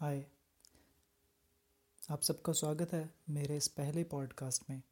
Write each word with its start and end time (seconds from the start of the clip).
हाय। 0.00 0.26
आप 2.10 2.22
सबका 2.22 2.52
स्वागत 2.52 2.92
है 2.92 3.14
मेरे 3.30 3.56
इस 3.56 3.68
पहले 3.68 4.04
पॉडकास्ट 4.04 4.70
में। 4.70 4.82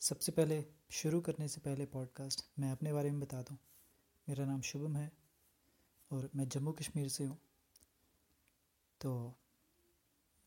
सबसे 0.00 0.32
पहले, 0.32 0.64
शुरू 0.90 1.20
करने 1.20 1.48
से 1.48 1.60
पहले 1.60 1.86
पॉडकास्ट 1.86 2.44
मैं 2.58 2.72
अपने 2.72 2.92
बारे 2.92 3.10
में 3.10 3.20
बता 3.20 3.42
दूँ। 3.42 3.58
मेरा 4.28 4.44
नाम 4.44 4.60
शुभम 4.60 4.96
है 4.96 5.12
और 6.12 6.30
मैं 6.36 6.48
जम्मू 6.48 6.72
कश्मीर 6.72 7.08
से 7.08 7.24
हूँ। 7.24 7.38
तो 9.00 9.34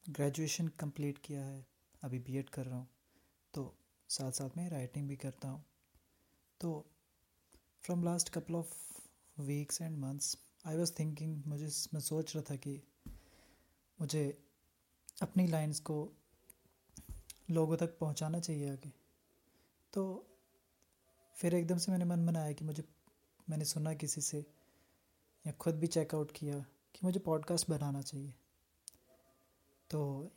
ग्रेजुएशन 0.10 0.68
कंप्लीट 0.68 1.18
किया 1.18 1.46
है, 1.46 1.68
अभी 2.04 2.20
बीएड 2.20 2.50
कर 2.50 2.66
रहा 2.66 2.78
हूँ। 2.78 2.88
तो 3.54 3.78
साथ 4.10 4.32
साथ 4.32 4.50
में 4.58 4.70
राइटिंग 4.70 5.10
भी 5.10 5.16
करता 5.16 5.48
हूँ। 5.48 5.66
तो 6.62 6.86
from 7.82 8.04
last 8.04 8.30
couple 8.30 8.56
of 8.56 9.02
weeks 9.42 9.82
and 9.82 9.98
months 9.98 10.38
I 10.66 10.78
was 10.78 10.94
thinking 11.00 11.44
मुझे, 11.46 11.70
मैं 11.94 12.02
सोच 12.02 12.36
रहा 12.36 12.44
था 12.52 12.56
कि 12.56 12.82
मुझे 14.02 14.44
अपनी 15.22 15.48
लाइंस 15.48 15.80
को 15.80 16.12
लोगों 17.52 17.78
तक 17.78 17.98
पहुंचाना 17.98 18.40
चाहिए 18.40 18.70
आगे। 18.70 18.94
तो 19.94 20.28
फिर 21.36 21.56
एकदम 21.56 21.78
से 21.78 21.92
मैंने 21.92 22.06
मन 22.06 22.26
बनाया 22.26 22.52
कि 22.52 22.66
मुझे, 22.66 22.84
मैंने 23.50 23.66
सुना 23.66 23.94
किसी 23.94 24.22
से 24.22 24.46
या 25.48 25.52
खुद 25.52 25.76
भी 25.76 25.88
चेकआउट 25.88 26.32
किया 26.32 26.60
कि 26.60 27.00
मुझे 27.04 27.20
पॉडकास्ट 27.20 27.70
बनाना 27.70 28.02
चाहिए। 28.02 28.34
तो 29.90 30.32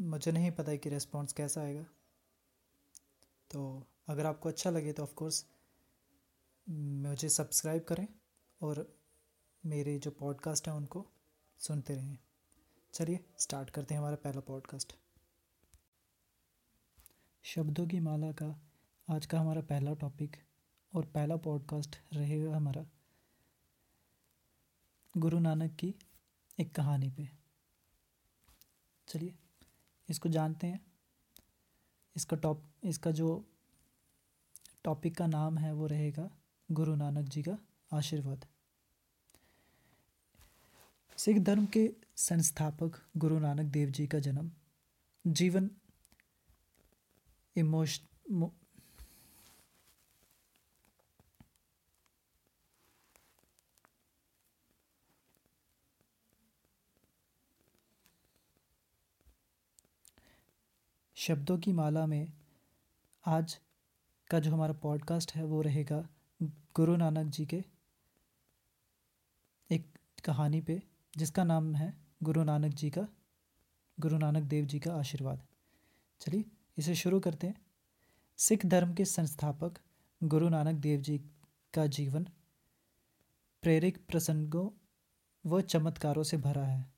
मुझे 0.00 0.32
नहीं 0.32 0.50
पता 0.50 0.76
कि 0.76 0.88
रिस्पॉन्स 0.88 1.32
कैसा 1.32 1.60
आएगा। 1.60 1.86
तो 3.50 3.86
अगर 4.08 4.26
आपको 4.26 4.48
अच्छा 4.48 4.70
लगे 4.70 4.92
तो 4.92 5.02
ऑफकोर्स 5.02 5.46
मुझे 6.68 7.28
सब्सक्राइब 7.28 7.84
करें 7.84 8.08
और 8.62 8.98
मेरे 9.66 9.98
जो 9.98 10.10
पॉडकास्ट 10.10 10.68
हैं 10.68 10.74
उनको 10.74 11.06
सुनते 11.58 11.94
रहें। 11.94 12.18
चलिए 12.92 13.24
स्टार्ट 13.38 13.70
करते 13.70 13.94
हैं 13.94 13.98
हमारा 14.00 14.16
पहला 14.16 14.40
पॉडकास्ट 14.40 14.96
शब्दों 17.42 17.86
की 17.86 18.00
माला 18.00 18.32
का 18.32 18.60
आज 19.10 19.26
का 19.26 19.40
हमारा 19.40 19.60
पहला 19.60 19.94
टॉपिक 19.94 20.36
और 20.94 21.06
पहला 21.06 21.36
पॉडकास्ट 21.36 21.96
रहेगा 22.12 22.56
हमारा 22.56 22.86
गुरु 25.16 25.38
नानक 25.38 25.76
की 25.76 25.94
एक 26.60 26.74
कहानी 26.74 27.10
पे। 27.10 27.30
चलिए, 29.08 29.38
इसको 30.08 30.28
जानते 30.28 30.66
हैं। 30.66 30.92
इसका 32.16 32.36
टॉप 32.36 32.64
इसका 32.84 33.10
जो 33.10 33.50
टॉपिक 34.84 35.16
का 35.16 35.26
नाम 35.26 35.58
है 35.58 35.72
वो 35.72 35.86
रहेगा 35.86 36.30
गुरु 36.70 36.94
नानक 36.94 37.28
जी 37.28 37.42
का 37.42 37.58
आशीर्वाद। 37.92 38.46
सिख 41.18 41.38
धर्म 41.38 41.66
के 41.66 41.92
संस्थापक 42.16 42.92
गुरु 43.16 43.38
नानक 43.38 43.72
देव 43.72 43.90
जी 43.90 44.06
का 44.06 44.18
जन्म। 44.18 44.52
जीवन 45.26 45.70
इमोश 47.56 48.00
शब्दों 61.14 61.58
की 61.58 61.72
माला 61.72 62.06
में 62.06 62.32
आज 63.26 63.60
का 64.30 64.38
जो 64.38 64.52
हमारा 64.52 64.72
पॉडकास्ट 64.72 65.34
है, 65.34 65.44
वो 65.44 65.62
रहेगा 65.62 66.08
गुरु 66.42 66.96
नानक 66.96 67.32
जी 67.32 67.46
के 67.46 67.64
एक 69.70 69.98
कहानी 70.24 70.60
पे। 70.60 70.87
जिसका 71.18 71.44
नाम 71.44 71.74
है 71.74 71.96
गुरु 72.22 72.44
नानक 72.44 72.74
जी 72.74 72.90
का, 72.90 73.08
गुरु 74.00 74.18
नानक 74.18 74.42
देव 74.42 74.64
जी 74.64 74.80
का 74.80 74.94
आशीर्वाद। 74.94 75.46
चलिए 76.20 76.44
इसे 76.78 76.94
शुरू 76.94 77.20
करते 77.20 77.46
हैं। 77.46 77.66
सिख 78.36 78.66
धर्म 78.66 78.94
के 78.94 79.04
संस्थापक 79.04 79.74
गुरु 80.24 80.48
नानक 80.48 80.74
देव 80.74 81.00
जी 81.00 81.18
का 81.74 81.86
जीवन 81.86 82.24
प्रेरक 83.62 83.96
प्रसंगों 84.08 84.70
व 85.46 85.60
चमत्कारों 85.60 86.22
से 86.22 86.36
भरा 86.36 86.64
है। 86.64 86.92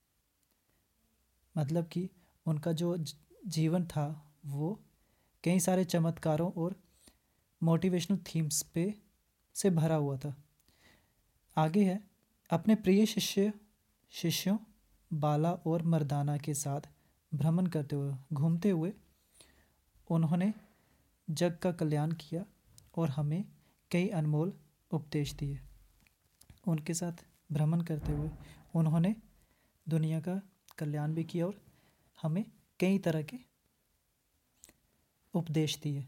मतलब 1.56 1.86
कि 1.86 2.10
उनका 2.46 2.72
जो 2.72 3.04
जीवन 3.46 3.86
था 3.86 4.32
वो 4.46 4.82
कई 5.44 5.60
सारे 5.60 5.84
चमत्कारों 5.84 6.52
और 6.52 6.80
मोटिवेशनल 7.62 8.18
थीम्स 8.18 8.62
पे, 8.62 8.94
से 9.54 9.70
भरा 9.70 9.96
हुआ 9.96 10.16
था। 10.16 10.44
आगे 11.56 11.84
है, 11.84 12.10
अपने 12.50 12.74
प्रिय 12.74 13.06
शिष्य 13.06 13.52
शिष्यों, 14.12 14.58
बाला 15.12 15.52
और 15.52 15.82
मर्दाना 15.82 16.36
के 16.38 16.54
साथ 16.54 16.80
भ्रमण 17.34 17.66
करते 17.66 17.96
हुए, 17.96 18.14
घूमते 18.32 18.70
हुए 18.70 18.92
उन्होंने 20.10 20.54
जग 21.30 21.58
का 21.58 21.72
कल्याण 21.72 22.12
किया 22.12 22.44
और 22.96 23.08
हमें 23.08 23.44
कई 23.90 24.08
अनमोल 24.08 24.52
उपदेश 24.90 25.34
दिए। 25.34 25.60
उनके 26.66 26.94
साथ 26.94 27.12
भ्रमण 27.52 27.80
करते 27.80 28.12
हुए 28.12 28.30
उन्होंने 28.74 29.16
दुनिया 29.88 30.20
का 30.20 30.42
कल्याण 30.78 31.14
भी 31.14 31.24
किया 31.24 31.46
और 31.46 31.62
हमें 32.22 32.44
कई 32.80 32.98
तरह 32.98 33.22
के 33.22 33.36
उपदेश 35.34 35.78
दिए। 35.78 36.06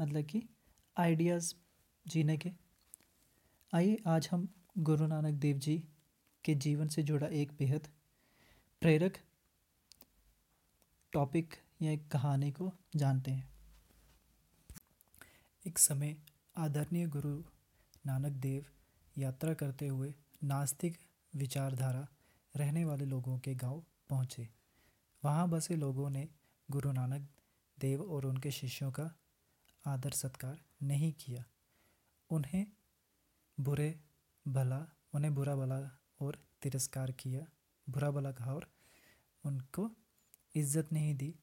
मतलब 0.00 0.22
कि 0.22 0.48
आइडियाज़ 0.96 1.54
जीने 2.06 2.38
के। 2.38 2.52
आइए, 3.74 4.02
आज 4.06 4.28
हम 4.32 4.48
गुरु 4.78 5.06
नानक 5.06 5.34
देव 5.34 5.58
जी 5.58 5.89
के 6.44 6.54
जीवन 6.54 6.88
से 6.88 7.02
जुड़ा 7.02 7.26
एक 7.26 7.52
बेहद 7.52 7.88
प्रेरक 8.80 9.18
टॉपिक 11.12 11.54
या 11.82 11.92
एक 11.92 12.08
कहानी 12.08 12.50
को 12.50 12.72
जानते 12.96 13.30
हैं। 13.30 13.50
एक 15.66 15.78
समय 15.78 16.16
आदरणीय 16.56 17.06
गुरु 17.06 17.42
नानक 18.06 18.32
देव 18.32 18.66
यात्रा 19.18 19.54
करते 19.54 19.88
हुए 19.88 20.14
नास्तिक 20.44 20.98
विचारधारा 21.36 22.08
रहने 22.56 22.84
वाले 22.84 23.04
लोगों 23.04 23.38
के 23.38 23.54
गाँव 23.54 23.84
पहुँचे। 24.10 24.48
वहाँ 25.24 25.48
बसे 25.48 25.76
लोगों 25.76 26.10
ने 26.10 26.28
गुरु 26.70 26.92
नानक 26.92 27.28
देव 27.80 28.02
और 28.02 28.26
उनके 28.26 28.50
शिष्यों 28.50 28.90
का 28.90 29.14
आदर 29.86 30.10
सत्कार 30.10 30.60
नहीं 30.82 31.12
किया। 31.12 31.44
उन्हें 32.30 32.66
बुरे 33.60 34.00
भला, 34.48 34.86
उन्हें 35.14 35.34
बुरा 35.34 35.56
भला 35.56 35.99
और 36.20 36.38
तिरस्कार 36.62 37.10
किया 37.12 37.46
बुरा 37.86 38.10
भला 38.10 38.32
कहा 38.32 38.54
और 38.54 38.66
उनको 39.44 39.90
इज़्ज़त 40.54 40.92
नहीं 40.92 41.14
दी। 41.14 41.34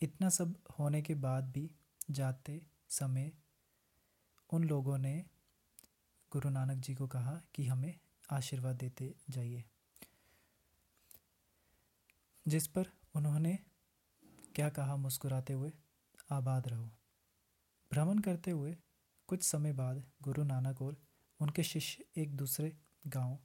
इतना 0.00 0.28
सब 0.28 0.54
होने 0.78 1.02
के 1.02 1.14
बाद 1.14 1.50
भी 1.52 1.70
जाते 2.10 2.60
समय 2.90 3.32
उन 4.50 4.64
लोगों 4.64 4.96
ने 4.98 5.14
गुरु 6.32 6.50
नानक 6.50 6.78
जी 6.78 6.94
को 6.94 7.06
कहा 7.06 7.40
कि 7.54 7.66
हमें 7.66 7.94
आशीर्वाद 8.28 8.76
देते 8.76 9.14
जाइए। 9.30 9.64
जिस 12.46 12.66
पर 12.66 12.90
उन्होंने 13.14 13.58
क्या 14.54 14.68
कहा 14.68 14.96
मुस्कुराते 14.96 15.52
हुए, 15.52 15.72
आबाद 16.30 16.68
रहो। 16.68 16.90
भ्रमण 17.90 18.18
करते 18.18 18.50
हुए 18.50 18.76
कुछ 19.28 19.42
समय 19.42 19.72
बाद 19.72 20.02
गुरु 20.22 20.44
नानक 20.44 20.82
और 20.82 20.96
उनके 21.40 21.62
शिष्य 21.62 22.04
एक 22.16 22.36
दूसरे 22.36 22.72
गाँव 23.06 23.38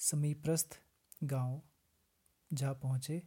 समीपस्थ 0.00 0.80
गाँव 1.24 1.62
जा 2.52 2.72
पहुँचे। 2.72 3.22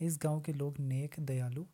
इस 0.00 0.18
गाँव 0.22 0.40
के 0.40 0.52
लोग 0.52 0.78
नेक, 0.78 1.14
दयालु 1.20 1.66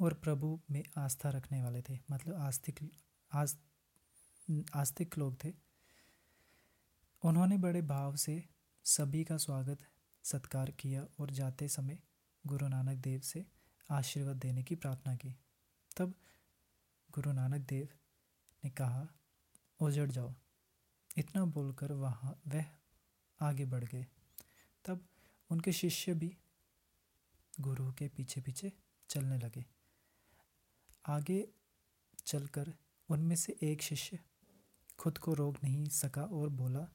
और 0.00 0.14
प्रभु 0.14 0.60
में 0.70 0.84
आस्था 0.98 1.30
रखने 1.30 1.62
वाले 1.62 1.82
थे। 1.82 1.98
मतलब 2.10 2.34
आस्तिक, 2.34 2.92
आस, 3.32 3.58
आस्तिक 4.74 5.18
लोग 5.18 5.44
थे। 5.44 5.52
उन्होंने 7.24 7.58
बड़े 7.58 7.82
भाव 7.82 8.16
से 8.16 8.44
सभी 8.84 9.24
का 9.24 9.36
स्वागत, 9.36 9.78
सत्कार 10.22 10.70
किया 10.70 11.06
और 11.20 11.30
जाते 11.30 11.68
समय 11.68 11.98
गुरु 12.46 12.68
नानक 12.68 12.98
देव 12.98 13.20
से 13.20 13.46
आशीर्वाद 13.90 14.36
देने 14.36 14.62
की 14.62 14.74
प्रार्थना 14.74 15.14
की। 15.16 15.36
तब 15.96 16.14
गुरु 17.10 17.32
नानक 17.32 17.60
देव 17.60 17.88
ने 18.64 18.70
कहा, 18.70 19.06
उजड़ 19.80 20.10
जाओ। 20.10 20.34
इतना 21.16 21.44
बोलकर 21.44 21.92
वहाँ, 21.92 22.40
वह 22.48 22.64
आगे 23.40 23.64
बढ़ 23.64 23.84
गए। 23.84 24.06
तब 24.84 25.08
उनके 25.50 25.72
शिष्य 25.72 26.14
भी 26.14 26.36
गुरु 27.60 27.92
के 27.92 28.08
पीछे 28.08 28.40
पीछे 28.40 28.72
चलने 29.08 29.38
लगे। 29.38 29.64
आगे 31.06 31.48
चलकर 32.26 32.72
उनमें 33.08 33.36
से 33.36 33.56
एक 33.62 33.82
शिष्य 33.82 34.18
खुद 34.98 35.18
को 35.18 35.34
रोक 35.34 35.64
नहीं 35.64 35.88
सका 35.88 36.22
और 36.22 36.48
बोला, 36.48 36.88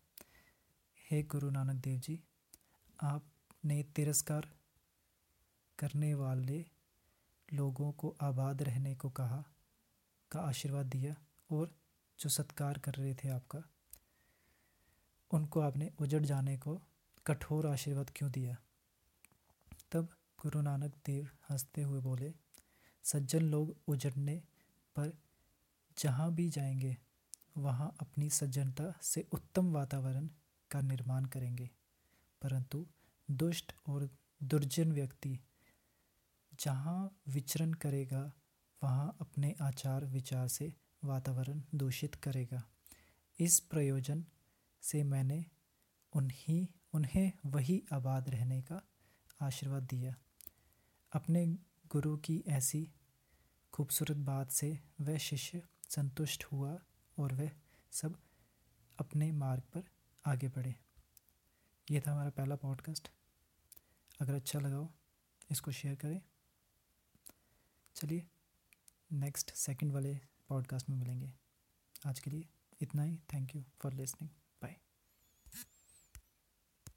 हे 1.12 1.24
गुरु 1.24 1.50
नानक 1.50 1.76
देव 1.76 2.00
जी, 2.00 2.20
आपने 3.02 3.84
तिरस्कार 3.84 4.50
करने 5.80 6.14
वाले 6.14 6.66
लोगों 7.54 7.92
को 7.92 8.16
आबाद 8.22 8.64
रहने 8.64 8.96
को 8.96 9.10
कहा, 9.10 9.44
का 10.32 10.40
आशीर्वाद 10.40 10.86
दिया 10.86 11.16
और 11.52 11.76
जो 12.20 12.30
सत्कार 12.30 12.78
कर 12.78 12.94
रहे 12.94 13.14
थे 13.14 13.30
आपका 13.30 13.64
उनको 15.32 15.60
आपने 15.60 15.92
उजड़ 16.00 16.26
जाने 16.26 16.58
को 16.58 16.82
कठोर 17.28 17.68
आशीर्वाद 17.68 18.12
क्यों 18.16 18.32
दिया? 18.32 18.58
तब 19.92 20.06
गुरु 20.42 20.62
नानक 20.62 20.96
देव 21.06 21.30
हँसते 21.50 21.82
हुए 21.82 22.00
बोले, 22.00 22.34
सज्जन 23.04 23.42
लोग 23.42 23.78
उजड़ने 23.88 24.44
पर 24.96 25.18
जहाँ 25.98 26.34
भी 26.34 26.50
जाएँगे, 26.50 26.98
वहाँ 27.58 27.96
अपनी 28.00 28.30
सज्जनता 28.30 29.00
से 29.02 29.28
उत्तम 29.32 29.72
वातावरण 29.74 30.30
का 30.72 30.82
निर्माण 30.82 31.26
करेंगे। 31.26 31.70
परंतु 32.42 32.88
दुष्ट 33.32 33.74
और 33.88 34.10
दुर्जन 34.44 34.92
व्यक्ति 34.92 35.40
जहाँ 36.60 37.22
विचरण 37.28 37.74
करेगा, 37.74 38.34
वहाँ 38.84 39.18
अपने 39.22 39.56
आचार 39.62 40.06
विचार 40.06 40.48
से 40.48 40.74
वातावरण 41.04 41.62
दूषित 41.76 42.16
करेगा। 42.16 42.64
इस 43.40 43.60
प्रयोजन 43.60 44.26
से 44.82 45.04
मैंने 45.04 45.46
उन्हीं, 46.14 46.68
उन्हें 46.94 47.32
वही 47.46 47.84
आबाद 47.94 48.30
रहने 48.30 48.62
का 48.62 48.82
आशीर्वाद 49.42 49.84
दिया। 49.84 50.16
अपने 51.12 51.48
गुरु 51.88 52.18
की 52.18 52.44
ऐसी 52.48 52.92
खूबसूरत 53.74 54.18
बात 54.18 54.52
से 54.52 54.80
वह 55.02 55.18
शिष्य 55.18 55.64
संतुष्ट 55.90 56.44
हुआ 56.44 56.80
और 57.18 57.34
वह 57.34 57.52
सब 57.92 58.20
अपने 59.00 59.32
मार्ग 59.32 59.64
पर 59.64 59.84
आगे 60.26 60.48
बढ़े। 60.48 60.76
ये 61.92 62.02
था 62.02 62.12
हमारा 62.12 62.30
पहला 62.30 62.56
पॉडकास्ट 62.56 63.12
अगर 64.20 64.34
अच्छा 64.34 64.60
लगा 64.60 64.76
हो, 64.76 64.94
इसको 65.52 65.72
शेयर 65.72 65.96
करें। 65.96 66.22
चलिए 67.96 68.28
नेक्स्ट 69.12 69.54
सेकंड 69.54 69.92
वाले 69.92 70.20
पॉडकास्ट 70.48 70.90
में 70.90 70.98
मिलेंगे। 70.98 71.34
आज 72.06 72.20
के 72.20 72.30
लिए 72.30 72.50
इतना 72.82 73.04
ही। 73.04 73.18
Thank 73.34 73.56
you 73.56 73.66
for 73.82 73.94
listening 73.94 74.30